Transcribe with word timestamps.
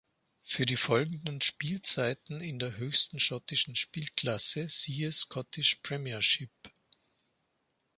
Für 0.41 0.65
die 0.65 0.77
folgenden 0.77 1.41
Spielzeiten 1.41 2.41
in 2.41 2.57
der 2.57 2.75
höchsten 2.77 3.19
Schottischen 3.19 3.75
Spielklasse 3.75 4.67
siehe 4.67 5.11
Scottish 5.11 5.75
Premiership. 5.83 6.49